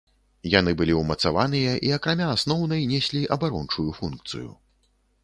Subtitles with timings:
[0.51, 4.49] Яны былі ўмацаваныя і акрамя асноўнай неслі абарончую функцыю.